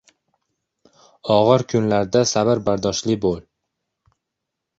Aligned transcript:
—Og‘ir 1.35 1.63
kunlarda 1.73 2.23
sabr-bardoshli 2.33 3.19
bo‘l. 3.27 3.39